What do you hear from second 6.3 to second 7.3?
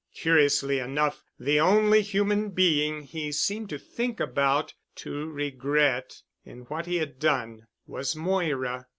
in what he had